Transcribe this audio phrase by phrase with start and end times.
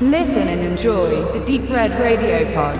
[0.00, 2.76] Listen and enjoy the Deep Red Radio Pod.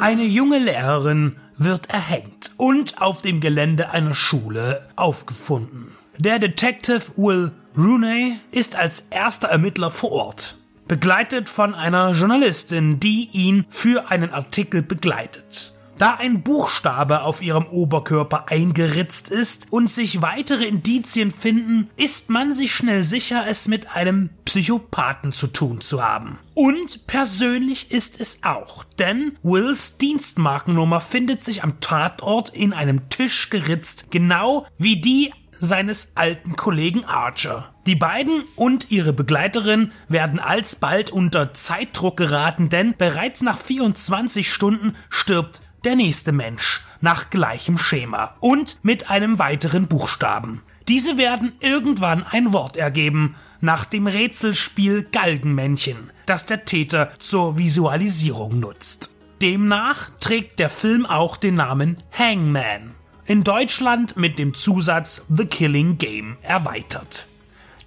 [0.00, 5.92] Eine junge Lehrerin wird erhängt und auf dem Gelände einer Schule aufgefunden.
[6.16, 13.28] Der Detective Will Rooney ist als erster Ermittler vor Ort, begleitet von einer Journalistin, die
[13.32, 15.74] ihn für einen Artikel begleitet.
[15.98, 22.52] Da ein Buchstabe auf ihrem Oberkörper eingeritzt ist und sich weitere Indizien finden, ist man
[22.52, 26.38] sich schnell sicher, es mit einem Psychopathen zu tun zu haben.
[26.54, 33.50] Und persönlich ist es auch, denn Wills Dienstmarkennummer findet sich am Tatort in einem Tisch
[33.50, 37.74] geritzt, genau wie die seines alten Kollegen Archer.
[37.88, 44.94] Die beiden und ihre Begleiterin werden alsbald unter Zeitdruck geraten, denn bereits nach 24 Stunden
[45.10, 50.62] stirbt der nächste Mensch nach gleichem Schema und mit einem weiteren Buchstaben.
[50.88, 58.58] Diese werden irgendwann ein Wort ergeben, nach dem Rätselspiel Galgenmännchen, das der Täter zur Visualisierung
[58.58, 59.14] nutzt.
[59.42, 62.94] Demnach trägt der Film auch den Namen Hangman.
[63.24, 67.27] In Deutschland mit dem Zusatz The Killing Game erweitert.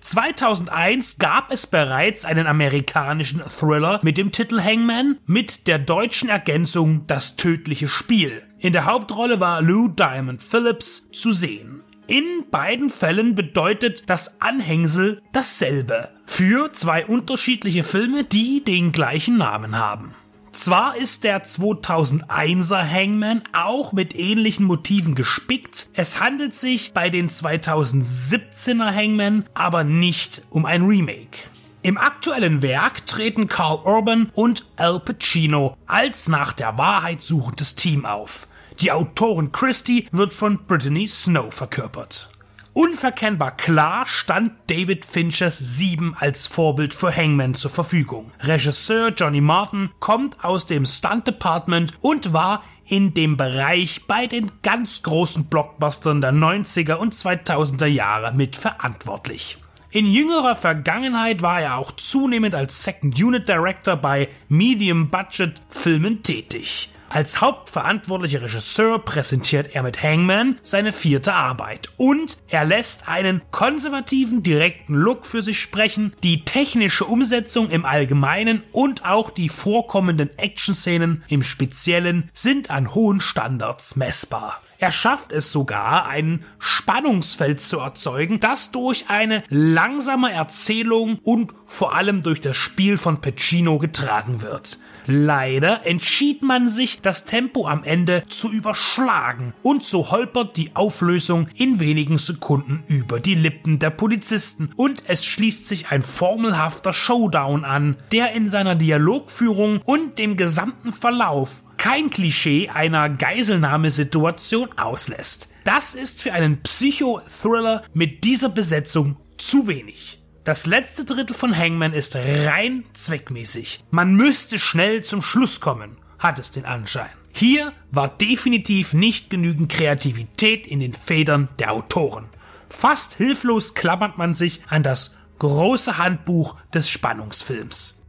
[0.02, 7.06] 2001 gab es bereits einen amerikanischen Thriller mit dem Titel Hangman mit der deutschen Ergänzung
[7.08, 8.42] Das tödliche Spiel.
[8.58, 11.84] In der Hauptrolle war Lou Diamond Phillips zu sehen.
[12.08, 19.78] In beiden Fällen bedeutet das Anhängsel dasselbe für zwei unterschiedliche Filme, die den gleichen Namen
[19.78, 20.16] haben.
[20.52, 27.30] Zwar ist der 2001er Hangman auch mit ähnlichen Motiven gespickt, es handelt sich bei den
[27.30, 31.38] 2017er Hangman aber nicht um ein Remake.
[31.84, 38.06] Im aktuellen Werk treten Carl Urban und Al Pacino als nach der Wahrheit suchendes Team
[38.06, 38.48] auf.
[38.82, 42.30] Die Autorin Christie wird von Brittany Snow verkörpert.
[42.74, 48.32] Unverkennbar klar stand David Finchers Sieben als Vorbild für Hangman zur Verfügung.
[48.40, 54.50] Regisseur Johnny Martin kommt aus dem Stunt Department und war in dem Bereich bei den
[54.64, 59.58] ganz großen Blockbustern der 90er und 2000er Jahre mit verantwortlich.
[59.90, 66.24] In jüngerer Vergangenheit war er auch zunehmend als Second Unit Director bei Medium Budget Filmen
[66.24, 66.90] tätig.
[67.14, 74.44] Als hauptverantwortlicher Regisseur präsentiert er mit Hangman seine vierte Arbeit und er lässt einen konservativen,
[74.44, 81.26] direkten Look für sich sprechen, die technische Umsetzung im Allgemeinen und auch die vorkommenden Action-Szenen
[81.28, 84.62] im Speziellen sind an hohen Standards messbar.
[84.82, 91.94] Er schafft es sogar, ein Spannungsfeld zu erzeugen, das durch eine langsame Erzählung und vor
[91.94, 94.80] allem durch das Spiel von Pacino getragen wird.
[95.06, 101.48] Leider entschied man sich, das Tempo am Ende zu überschlagen und so holpert die Auflösung
[101.54, 107.66] in wenigen Sekunden über die Lippen der Polizisten und es schließt sich ein formelhafter Showdown
[107.66, 115.48] an, der in seiner Dialogführung und dem gesamten Verlauf kein Klischee einer Geiselnahmesituation auslässt.
[115.64, 120.22] Das ist für einen Psycho-Thriller mit dieser Besetzung zu wenig.
[120.44, 123.84] Das letzte Drittel von Hangman ist rein zweckmäßig.
[123.90, 127.10] Man müsste schnell zum Schluss kommen, hat es den Anschein.
[127.34, 132.26] Hier war definitiv nicht genügend Kreativität in den Federn der Autoren.
[132.70, 138.01] Fast hilflos klammert man sich an das große Handbuch des Spannungsfilms.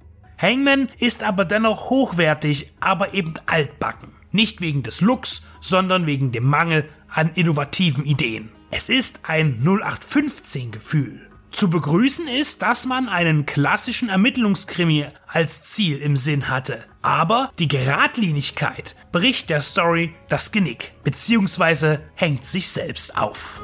[0.42, 4.08] Hangman ist aber dennoch hochwertig, aber eben altbacken.
[4.32, 8.50] Nicht wegen des Looks, sondern wegen dem Mangel an innovativen Ideen.
[8.72, 11.28] Es ist ein 0815 Gefühl.
[11.52, 16.82] Zu begrüßen ist, dass man einen klassischen Ermittlungskrimi als Ziel im Sinn hatte.
[17.02, 23.60] Aber die Geradlinigkeit bricht der Story das Genick, beziehungsweise hängt sich selbst auf.